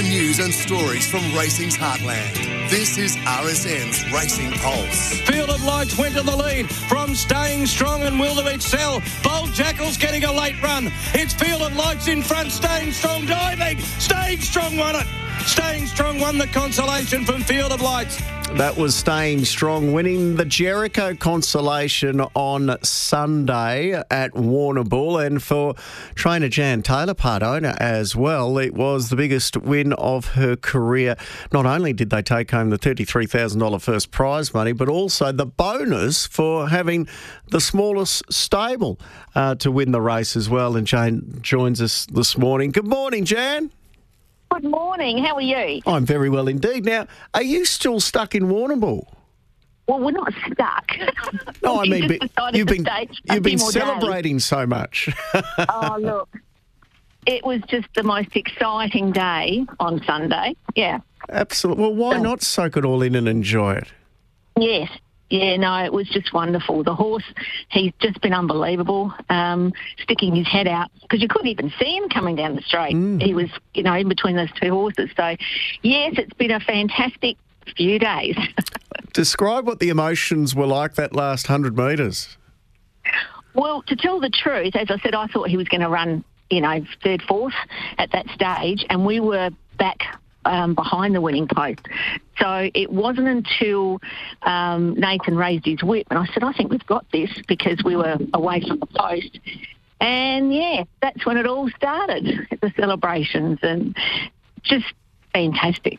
[0.00, 2.32] The news and stories from racing's heartland.
[2.70, 5.20] This is RSN's Racing Pulse.
[5.28, 9.02] Field of Lights went to the lead from Staying Strong and Will to Excel.
[9.22, 10.90] Bold Jackal's getting a late run.
[11.12, 12.50] It's Field of Lights in front.
[12.50, 13.78] Staying Strong diving.
[13.98, 15.06] Staying Strong won it.
[15.44, 18.22] Staying Strong won the consolation from Field of Lights.
[18.56, 25.24] That was staying strong, winning the Jericho consolation on Sunday at Warrnambool.
[25.24, 25.74] And for
[26.14, 31.16] trainer Jan Taylor, part owner as well, it was the biggest win of her career.
[31.52, 36.26] Not only did they take home the $33,000 first prize money, but also the bonus
[36.26, 37.08] for having
[37.48, 39.00] the smallest stable
[39.34, 40.76] uh, to win the race as well.
[40.76, 42.72] And Jane joins us this morning.
[42.72, 43.70] Good morning, Jan.
[44.60, 45.24] Good morning.
[45.24, 45.80] How are you?
[45.86, 46.84] I'm very well indeed.
[46.84, 49.06] Now, are you still stuck in Warrnambool?
[49.86, 50.92] Well, we're not stuck.
[51.62, 52.86] No, I mean, but you've been
[53.24, 53.82] you've been more days.
[53.82, 55.08] celebrating so much.
[55.68, 56.28] Oh, look.
[57.26, 60.54] It was just the most exciting day on Sunday.
[60.74, 61.00] Yeah.
[61.30, 61.82] Absolutely.
[61.82, 63.88] Well, why not soak it all in and enjoy it?
[64.58, 64.90] Yes.
[65.30, 66.82] Yeah, no, it was just wonderful.
[66.82, 67.24] The horse,
[67.70, 72.08] he's just been unbelievable, um, sticking his head out because you couldn't even see him
[72.08, 72.96] coming down the straight.
[73.22, 75.08] He was, you know, in between those two horses.
[75.16, 75.36] So,
[75.82, 77.36] yes, it's been a fantastic
[77.76, 78.36] few days.
[79.12, 82.36] Describe what the emotions were like that last hundred metres.
[83.54, 86.24] Well, to tell the truth, as I said, I thought he was going to run,
[86.50, 87.54] you know, third, fourth
[87.98, 91.80] at that stage, and we were back um, behind the winning post.
[92.38, 94.00] So it wasn't until
[94.42, 97.96] um, Nathan raised his whip, and I said, I think we've got this because we
[97.96, 99.38] were away from the post.
[100.00, 103.94] And yeah, that's when it all started, the celebrations, and
[104.62, 104.86] just
[105.34, 105.98] fantastic.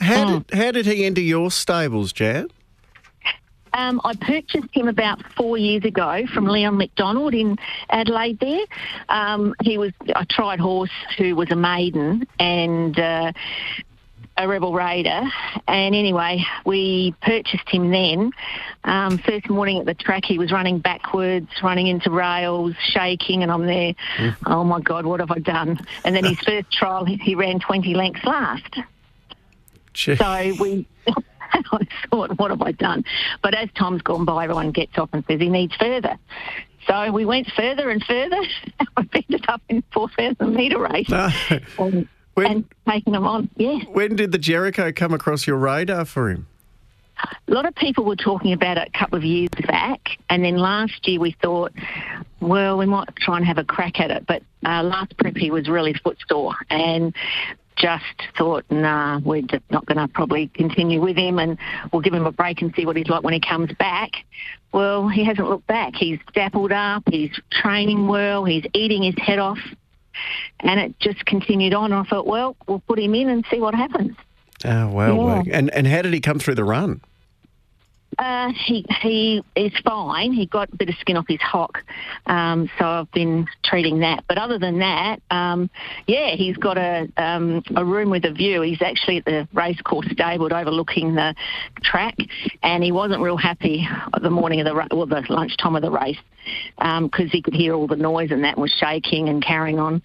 [0.00, 0.38] How Oh.
[0.40, 2.48] did how did he enter your stables, Jan?
[3.72, 7.56] Um, I purchased him about four years ago from Leon McDonald in
[7.90, 8.38] Adelaide.
[8.40, 8.64] There,
[9.08, 13.32] um, he was a tried horse who was a maiden and uh,
[14.36, 15.22] a rebel raider.
[15.66, 18.30] And anyway, we purchased him then.
[18.84, 23.50] Um, first morning at the track, he was running backwards, running into rails, shaking, and
[23.50, 23.94] I'm there.
[24.46, 25.78] Oh my God, what have I done?
[26.04, 28.78] And then his first trial, he- he ran 20 lengths last.
[30.16, 30.86] So we,
[31.72, 33.04] I thought, what have I done?
[33.42, 36.18] But as time's gone by, everyone gets off and says he needs further.
[36.86, 38.40] So we went further and further.
[38.96, 41.28] We've ended up in 4,000 metre race no.
[41.78, 43.50] and, When and taking them on.
[43.56, 43.84] Yes.
[43.92, 46.46] when did the Jericho come across your radar for him?
[47.48, 50.56] A lot of people were talking about it a couple of years back, and then
[50.56, 51.72] last year we thought,
[52.40, 54.24] well, we might try and have a crack at it.
[54.26, 57.12] But uh, last prep he was really footsore, and
[57.78, 58.04] just
[58.36, 61.56] thought, nah, we're just not going to probably continue with him, and
[61.92, 64.10] we'll give him a break and see what he's like when he comes back.
[64.72, 65.94] Well, he hasn't looked back.
[65.94, 67.04] He's dappled up.
[67.08, 68.44] He's training well.
[68.44, 69.58] He's eating his head off.
[70.60, 71.92] And it just continued on.
[71.92, 74.16] I thought, well, we'll put him in and see what happens.
[74.64, 75.56] Oh well, Yeah.
[75.56, 77.00] and and how did he come through the run?
[78.18, 80.32] Uh, he he is fine.
[80.32, 81.84] He got a bit of skin off his hock,
[82.26, 84.24] um, so I've been treating that.
[84.28, 85.70] But other than that, um,
[86.08, 88.62] yeah, he's got a um, a room with a view.
[88.62, 91.34] He's actually at the racecourse stable overlooking the
[91.82, 92.16] track,
[92.64, 93.86] and he wasn't real happy
[94.20, 96.18] the morning of the well the lunchtime of the race
[96.76, 100.02] because he could hear all the noise and that was shaking and carrying on.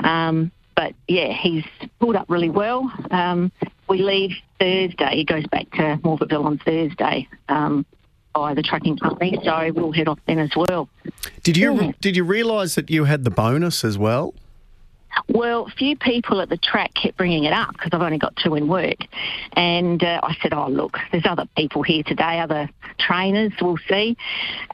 [0.00, 1.64] Um, but yeah, he's
[1.98, 2.92] pulled up really well.
[3.10, 3.50] Um,
[3.88, 5.16] we leave Thursday.
[5.16, 7.84] He goes back to Morphettville on Thursday um,
[8.34, 10.88] by the trucking company, so we'll head off then as well.
[11.42, 11.92] Did you Yeah.
[12.00, 14.34] did you realise that you had the bonus as well?
[15.28, 18.36] Well, a few people at the track kept bringing it up because I've only got
[18.36, 18.98] two in work.
[19.54, 22.68] And uh, I said, oh, look, there's other people here today, other
[22.98, 24.14] trainers, we'll see.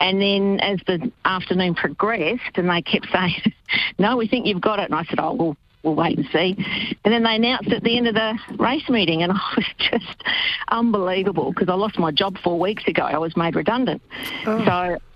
[0.01, 3.53] And then as the afternoon progressed and they kept saying,
[4.01, 4.87] no, we think you've got it.
[4.87, 6.57] And I said, oh, we'll, we'll wait and see.
[7.05, 10.23] And then they announced at the end of the race meeting and I was just
[10.69, 13.03] unbelievable because I lost my job four weeks ago.
[13.03, 14.03] I was made redundant.
[14.45, 14.51] So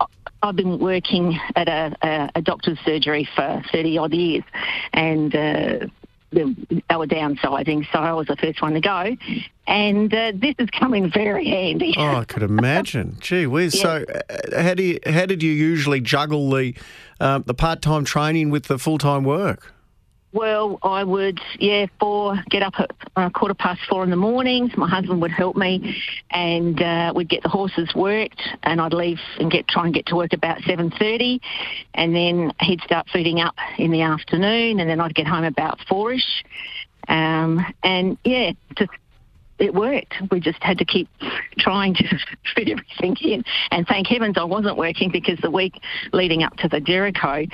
[0.00, 0.06] I-
[0.42, 4.44] I've been working at a, a, a doctor's surgery for 30 odd years
[4.92, 5.86] and uh,
[6.30, 9.16] they were downsizing, so I was the first one to go.
[9.66, 11.94] And uh, this is coming very handy.
[11.96, 13.16] Oh, I could imagine.
[13.20, 13.80] Gee whiz.
[13.80, 16.74] So, uh, how do you, how did you usually juggle the
[17.18, 19.72] um, the part time training with the full time work?
[20.36, 24.76] Well, I would, yeah, four, get up at uh, quarter past four in the mornings.
[24.76, 25.96] My husband would help me,
[26.30, 30.04] and uh, we'd get the horses worked, and I'd leave and get try and get
[30.06, 31.40] to work about seven thirty,
[31.94, 35.80] and then he'd start feeding up in the afternoon, and then I'd get home about
[35.88, 36.44] fourish,
[37.08, 38.90] um, and yeah, just
[39.58, 40.14] it worked.
[40.30, 41.08] We just had to keep
[41.58, 42.04] trying to
[42.54, 43.44] fit everything in.
[43.70, 45.74] And thank heavens I wasn't working because the week
[46.12, 47.46] leading up to the Jericho,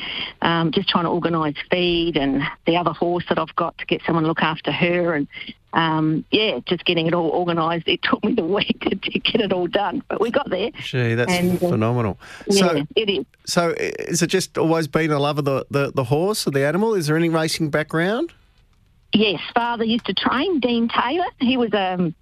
[0.43, 4.03] um, just trying to organise feed and the other horse that I've got to get
[4.07, 5.29] someone to look after her and
[5.75, 7.89] um, yeah, just getting it all organised.
[7.89, 10.71] It took me the week to, to, get it all done, but we got there.
[10.83, 12.19] Gee, that's and, uh, phenomenal.
[12.51, 13.25] So, yeah, it is.
[13.47, 16.67] So, is it just always been a love of the, the, the horse or the
[16.67, 16.95] animal?
[16.95, 18.35] Is there any racing background?
[19.15, 21.27] Yes, father used to train Dean Taylor.
[21.39, 22.15] He was um,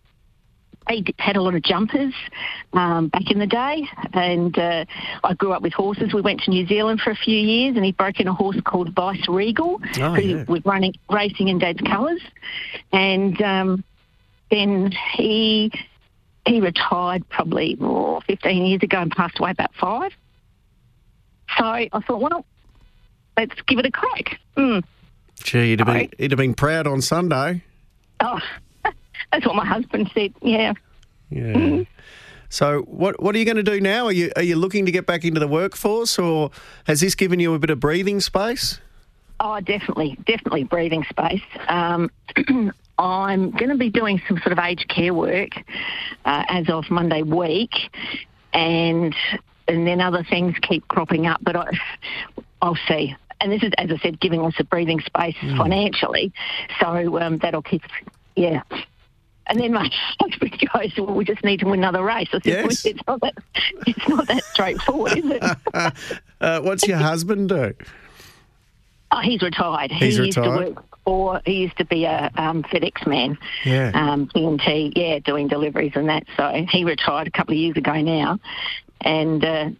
[0.89, 2.15] he had a lot of jumpers
[2.73, 4.85] um, back in the day, and uh,
[5.23, 6.13] I grew up with horses.
[6.13, 8.61] We went to New Zealand for a few years, and he broke in a horse
[8.65, 10.45] called Vice Regal, oh, who yeah.
[10.49, 12.23] was running racing in Dad's colours,
[12.93, 13.85] and um,
[14.51, 15.71] then he
[16.47, 20.13] he retired probably oh, 15 years ago and passed away about five.
[21.57, 22.45] So I thought, well,
[23.37, 24.41] let's give it a crack.
[24.57, 24.83] Mm.
[25.43, 27.63] Gee, he'd have, been, he'd have been proud on Sunday.
[28.21, 28.39] Oh,
[29.33, 30.33] that's what my husband said.
[30.43, 30.75] Yeah.
[31.31, 31.43] Yeah.
[31.43, 31.83] Mm-hmm.
[32.53, 34.07] So, what what are you going to do now?
[34.07, 36.51] Are you are you looking to get back into the workforce, or
[36.85, 38.81] has this given you a bit of breathing space?
[39.39, 41.43] Oh, definitely, definitely breathing space.
[41.69, 42.11] Um,
[42.99, 45.53] I'm going to be doing some sort of aged care work
[46.25, 47.73] uh, as of Monday week,
[48.53, 49.15] and
[49.69, 51.39] and then other things keep cropping up.
[51.43, 51.67] But I,
[52.61, 55.57] I'll see and this is, as I said, giving us a breathing space mm.
[55.57, 56.33] financially.
[56.81, 57.83] So um, that'll keep,
[58.37, 58.63] yeah.
[59.47, 59.91] And then my
[60.21, 62.85] husband goes, "Well, we just need to win another race." I said, yes.
[62.85, 63.35] well, "It's not that.
[63.87, 65.43] It's not that straightforward, is it?"
[66.41, 67.75] uh, what's your husband do?
[69.13, 69.91] Oh, he's retired.
[69.91, 70.27] He's he retired.
[70.27, 71.43] used to work for.
[71.45, 73.39] He used to be a um, FedEx man.
[73.65, 73.91] Yeah.
[73.93, 76.25] Um, TNT, yeah, doing deliveries and that.
[76.37, 78.39] So he retired a couple of years ago now,
[79.01, 79.71] and uh,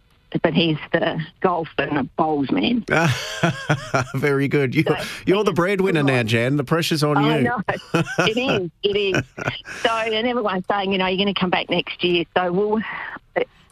[0.43, 2.85] but he's the golf and a bowls man.
[4.15, 4.73] Very good.
[4.75, 4.95] You, So,
[5.25, 6.57] you're the breadwinner now, Jan.
[6.57, 7.43] The pressure's on I you.
[7.43, 7.61] know.
[7.63, 8.69] it is.
[8.83, 9.23] It is.
[9.83, 12.25] So, and everyone's saying, you know, you're going to come back next year.
[12.37, 12.79] So, we'll,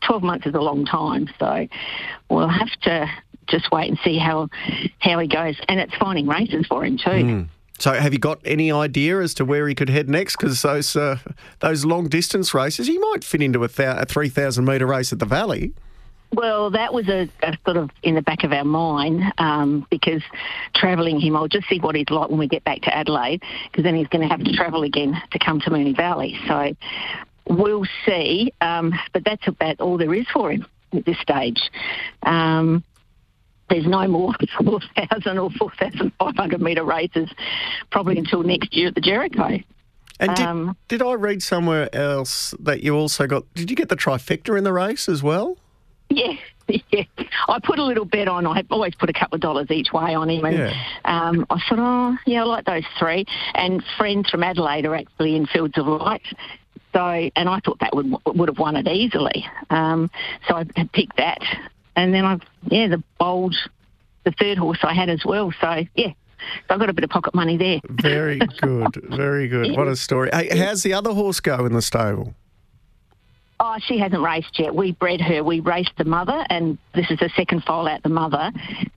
[0.05, 1.29] 12 months is a long time.
[1.39, 1.67] So,
[2.29, 3.07] we'll have to
[3.47, 4.47] just wait and see how
[4.99, 5.55] how he goes.
[5.67, 7.21] And it's finding races for him too.
[7.23, 7.41] Hmm.
[7.79, 10.35] So, have you got any idea as to where he could head next?
[10.37, 11.17] Because those uh,
[11.59, 15.13] those long distance races, he might fit into a, thou- a three thousand metre race
[15.13, 15.73] at the Valley.
[16.31, 20.21] Well, that was a, a sort of in the back of our mind um, because
[20.75, 23.83] travelling him, I'll just see what he's like when we get back to Adelaide because
[23.83, 26.39] then he's going to have to travel again to come to Moonee Valley.
[26.47, 26.73] So
[27.47, 28.53] we'll see.
[28.61, 31.61] Um, but that's about all there is for him at this stage.
[32.23, 32.83] Um,
[33.69, 34.33] there's no more
[34.63, 37.29] 4,000 or 4,500 metre races
[37.91, 39.59] probably until next year at the Jericho.
[40.19, 43.51] And did, Um, did I read somewhere else that you also got?
[43.55, 45.57] Did you get the trifecta in the race as well?
[46.69, 47.03] Yeah, yeah.
[47.47, 48.45] I put a little bet on.
[48.45, 50.73] I always put a couple of dollars each way on him, and Yeah.
[51.05, 53.25] um, I thought, oh, yeah, I like those three.
[53.55, 56.21] And friends from Adelaide are actually in Fields of Light.
[56.93, 56.99] So,
[57.35, 59.45] and I thought that would would have won it easily.
[59.71, 60.11] Um,
[60.47, 60.63] so I
[60.93, 61.41] picked that,
[61.95, 62.37] and then I,
[62.69, 63.55] yeah, the bold,
[64.23, 65.51] the third horse I had as well.
[65.61, 66.11] So yeah,
[66.67, 67.79] so I got a bit of pocket money there.
[67.89, 69.75] Very good, very good.
[69.75, 70.29] What a story.
[70.33, 72.33] Hey, how's the other horse go in the stable?
[73.61, 74.73] Oh, she hasn't raced yet.
[74.73, 75.43] We bred her.
[75.43, 78.51] We raced the mother, and this is the second foal out the mother.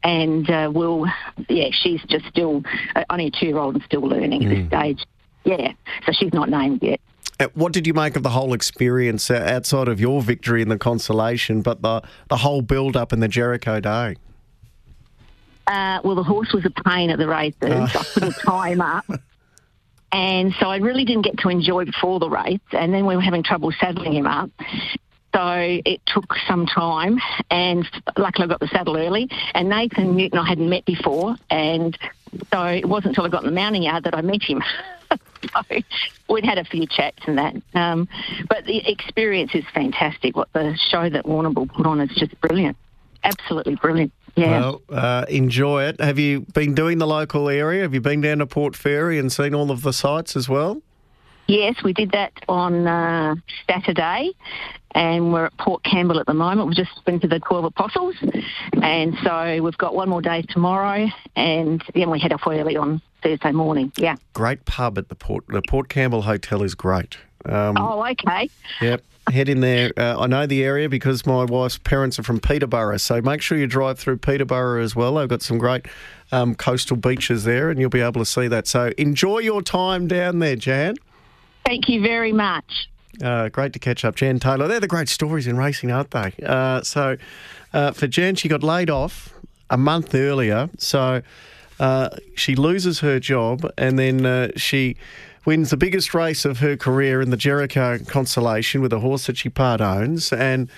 [0.05, 1.07] And uh, we'll,
[1.49, 2.63] yeah, she's just still
[2.95, 5.05] uh, only a two-year-old and still learning at this stage.
[5.45, 5.73] Yeah,
[6.07, 7.01] so she's not named yet.
[7.41, 10.69] Uh, What did you make of the whole experience uh, outside of your victory in
[10.69, 14.15] the consolation, but the the whole build up in the Jericho Day?
[15.67, 17.57] Uh, well, the horse was a pain at the races.
[17.63, 19.05] I couldn't tie him up.
[20.13, 22.61] And so I really didn't get to enjoy before the race.
[22.73, 24.51] And then we were having trouble saddling him up.
[25.35, 27.19] So it took some time.
[27.51, 29.31] And luckily I got the saddle early.
[29.55, 31.37] And Nathan Newton I hadn't met before.
[31.49, 31.97] And
[32.53, 34.63] so it wasn't until I got in the mounting yard that I met him.
[35.11, 35.63] so
[36.29, 37.55] we'd had a few chats and that.
[37.75, 38.07] Um,
[38.49, 40.37] but the experience is fantastic.
[40.37, 42.77] What the show that Warrnambool put on is just brilliant.
[43.25, 44.13] Absolutely brilliant.
[44.35, 44.61] Yeah.
[44.61, 46.01] Well, uh, enjoy it.
[46.01, 47.83] Have you been doing the local area?
[47.83, 50.81] Have you been down to Port Fairy and seen all of the sights as well?
[51.49, 53.35] Yes, we did that on uh,
[53.69, 54.31] Saturday,
[54.95, 56.69] and we're at Port Campbell at the moment.
[56.69, 58.15] We've just been to the Twelve Apostles,
[58.81, 63.03] and so we've got one more day tomorrow, and then we head off early on
[63.23, 63.93] Thursday morning.
[63.97, 64.17] Yeah.
[64.33, 65.45] Great pub at the Port.
[65.49, 67.19] The Port Campbell Hotel is great.
[67.45, 68.49] Um, Oh, okay.
[68.81, 69.03] Yep.
[69.31, 69.93] Head in there.
[69.97, 73.57] Uh, I know the area because my wife's parents are from Peterborough, so make sure
[73.57, 75.15] you drive through Peterborough as well.
[75.15, 75.87] They've got some great
[76.33, 78.67] um, coastal beaches there, and you'll be able to see that.
[78.67, 80.97] So enjoy your time down there, Jan.
[81.65, 82.89] Thank you very much.
[83.23, 84.67] Uh, great to catch up, Jan Taylor.
[84.67, 86.33] They're the great stories in racing, aren't they?
[86.45, 87.17] Uh, so
[87.73, 89.33] uh, for Jan, she got laid off
[89.71, 90.69] a month earlier.
[90.79, 91.23] So
[91.81, 94.95] Uh, she loses her job and then uh, she
[95.45, 99.37] wins the biggest race of her career in the Jericho Consolation with a horse that
[99.37, 100.71] she part owns and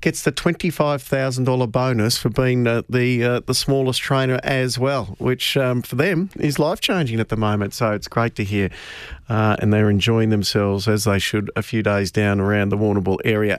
[0.00, 5.56] gets the $25,000 bonus for being the the, uh, the smallest trainer as well, which
[5.56, 7.74] um, for them is life changing at the moment.
[7.74, 8.70] So it's great to hear.
[9.28, 13.18] Uh, and they're enjoying themselves as they should a few days down around the Warrnambool
[13.24, 13.54] area.